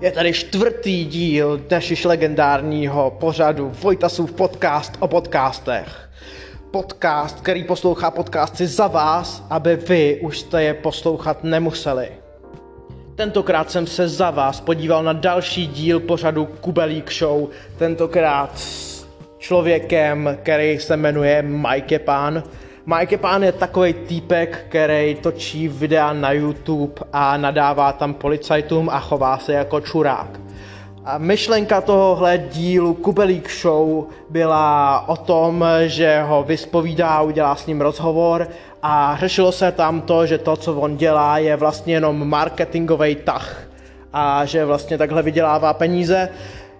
Je 0.00 0.12
tady 0.12 0.32
čtvrtý 0.32 1.04
díl 1.04 1.56
dnešního 1.68 2.08
legendárního 2.08 3.16
pořadu 3.20 3.72
Vojtasův 3.82 4.32
podcast 4.32 4.92
o 4.98 5.08
podcastech. 5.08 6.08
Podcast, 6.70 7.40
který 7.40 7.64
poslouchá 7.64 8.10
podcasty 8.10 8.66
za 8.66 8.86
vás, 8.86 9.46
aby 9.50 9.76
vy 9.76 10.20
už 10.22 10.38
jste 10.38 10.62
je 10.62 10.74
poslouchat 10.74 11.44
nemuseli. 11.44 12.08
Tentokrát 13.14 13.70
jsem 13.70 13.86
se 13.86 14.08
za 14.08 14.30
vás 14.30 14.60
podíval 14.60 15.02
na 15.02 15.12
další 15.12 15.66
díl 15.66 16.00
pořadu 16.00 16.46
Kubelík 16.46 17.12
Show, 17.12 17.48
tentokrát 17.78 18.58
s 18.58 19.06
člověkem, 19.38 20.38
který 20.42 20.78
se 20.78 20.96
jmenuje 20.96 21.42
Mike 21.42 21.98
Pán. 21.98 22.42
Mike 22.96 23.18
Pán 23.18 23.42
je 23.42 23.52
takový 23.52 23.92
týpek, 23.92 24.64
který 24.68 25.14
točí 25.14 25.68
videa 25.68 26.12
na 26.12 26.32
YouTube 26.32 26.94
a 27.12 27.36
nadává 27.36 27.92
tam 27.92 28.14
policajtům 28.14 28.88
a 28.88 29.00
chová 29.00 29.38
se 29.38 29.52
jako 29.52 29.80
čurák. 29.80 30.40
A 31.04 31.18
myšlenka 31.18 31.80
tohohle 31.80 32.38
dílu 32.38 32.94
Kubelík 32.94 33.50
Show 33.50 34.06
byla 34.30 35.04
o 35.08 35.16
tom, 35.16 35.64
že 35.86 36.22
ho 36.22 36.42
vyspovídá, 36.42 37.20
udělá 37.20 37.56
s 37.56 37.66
ním 37.66 37.80
rozhovor 37.80 38.48
a 38.82 39.16
řešilo 39.20 39.52
se 39.52 39.72
tam 39.72 40.00
to, 40.00 40.26
že 40.26 40.38
to, 40.38 40.56
co 40.56 40.74
on 40.74 40.96
dělá, 40.96 41.38
je 41.38 41.56
vlastně 41.56 41.94
jenom 41.94 42.28
marketingový 42.28 43.14
tah 43.14 43.68
a 44.12 44.44
že 44.44 44.64
vlastně 44.64 44.98
takhle 44.98 45.22
vydělává 45.22 45.74
peníze. 45.74 46.28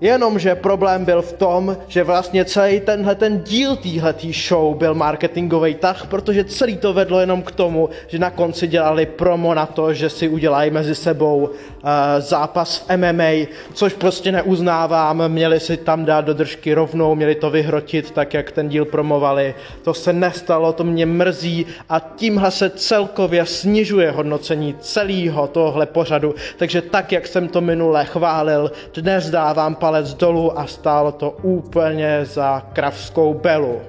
Jenomže 0.00 0.54
problém 0.54 1.04
byl 1.04 1.22
v 1.22 1.32
tom, 1.32 1.76
že 1.88 2.04
vlastně 2.04 2.44
celý 2.44 2.80
tenhle 2.80 3.14
ten 3.14 3.40
díl 3.40 3.76
téhletý 3.76 4.32
show 4.32 4.76
byl 4.76 4.94
marketingový 4.94 5.74
tah, 5.74 6.06
protože 6.06 6.44
celý 6.44 6.76
to 6.76 6.92
vedlo 6.92 7.20
jenom 7.20 7.42
k 7.42 7.50
tomu, 7.50 7.88
že 8.08 8.18
na 8.18 8.30
konci 8.30 8.66
dělali 8.66 9.06
promo 9.06 9.54
na 9.54 9.66
to, 9.66 9.94
že 9.94 10.10
si 10.10 10.28
udělají 10.28 10.70
mezi 10.70 10.94
sebou 10.94 11.36
uh, 11.36 11.90
zápas 12.18 12.78
v 12.78 12.96
MMA, 12.96 13.46
což 13.72 13.92
prostě 13.92 14.32
neuznávám, 14.32 15.28
měli 15.28 15.60
si 15.60 15.76
tam 15.76 16.04
dát 16.04 16.20
do 16.20 16.34
držky 16.34 16.74
rovnou, 16.74 17.14
měli 17.14 17.34
to 17.34 17.50
vyhrotit 17.50 18.10
tak, 18.10 18.34
jak 18.34 18.52
ten 18.52 18.68
díl 18.68 18.84
promovali. 18.84 19.54
To 19.82 19.94
se 19.94 20.12
nestalo, 20.12 20.72
to 20.72 20.84
mě 20.84 21.06
mrzí 21.06 21.66
a 21.88 22.00
tímhle 22.00 22.50
se 22.50 22.70
celkově 22.70 23.46
snižuje 23.46 24.10
hodnocení 24.10 24.74
celého 24.80 25.46
tohle 25.46 25.86
pořadu, 25.86 26.34
takže 26.56 26.82
tak, 26.82 27.12
jak 27.12 27.26
jsem 27.26 27.48
to 27.48 27.60
minule 27.60 28.04
chválil, 28.04 28.72
dnes 28.94 29.30
dávám 29.30 29.74
palec 29.84 30.14
dolů 30.14 30.58
a 30.58 30.66
stálo 30.66 31.12
to 31.12 31.30
úplně 31.30 32.20
za 32.24 32.62
kravskou 32.72 33.34
belu. 33.34 33.80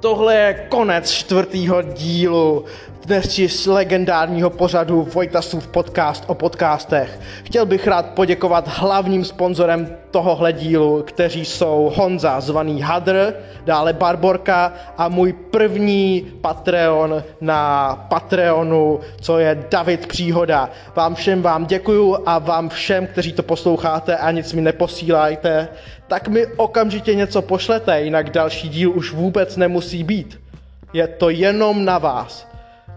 Tohle 0.00 0.34
je 0.34 0.66
konec 0.68 1.10
čtvrtého 1.10 1.82
dílu 1.82 2.64
dnes 3.06 3.66
legendárního 3.66 4.50
pořadu 4.50 5.08
Vojtasův 5.14 5.66
podcast 5.66 6.24
o 6.26 6.34
podcastech. 6.34 7.20
Chtěl 7.44 7.66
bych 7.66 7.86
rád 7.86 8.06
poděkovat 8.06 8.68
hlavním 8.68 9.24
sponzorem 9.24 9.96
tohohle 10.10 10.52
dílu, 10.52 11.02
kteří 11.06 11.44
jsou 11.44 11.92
Honza, 11.96 12.40
zvaný 12.40 12.80
Hadr, 12.80 13.34
dále 13.64 13.92
Barborka 13.92 14.72
a 14.98 15.08
můj 15.08 15.32
první 15.32 16.26
Patreon 16.40 17.24
na 17.40 17.94
Patreonu, 18.08 19.00
co 19.20 19.38
je 19.38 19.64
David 19.70 20.06
Příhoda. 20.06 20.70
Vám 20.96 21.14
všem 21.14 21.42
vám 21.42 21.66
děkuju 21.66 22.16
a 22.26 22.38
vám 22.38 22.68
všem, 22.68 23.06
kteří 23.06 23.32
to 23.32 23.42
posloucháte 23.42 24.16
a 24.16 24.30
nic 24.30 24.52
mi 24.52 24.60
neposílajte, 24.60 25.68
tak 26.08 26.28
mi 26.28 26.46
okamžitě 26.46 27.14
něco 27.14 27.42
pošlete, 27.42 28.02
jinak 28.02 28.30
další 28.30 28.68
díl 28.68 28.92
už 28.92 29.12
vůbec 29.12 29.56
nemusí 29.88 30.04
být. 30.04 30.40
Je 30.92 31.06
to 31.06 31.30
jenom 31.30 31.84
na 31.84 31.98
vás. 31.98 32.46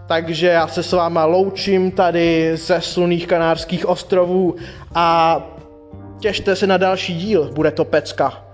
Takže 0.06 0.46
já 0.46 0.68
se 0.68 0.82
s 0.82 0.92
váma 0.92 1.24
loučím 1.24 1.90
tady 1.90 2.56
ze 2.56 2.80
sluných 2.80 3.26
kanárských 3.26 3.86
ostrovů 3.86 4.56
a 4.94 5.40
těšte 6.20 6.56
se 6.56 6.66
na 6.66 6.76
další 6.76 7.14
díl, 7.14 7.50
bude 7.54 7.70
to 7.70 7.84
pecka. 7.84 8.44